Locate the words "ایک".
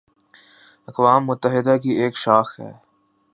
1.91-2.17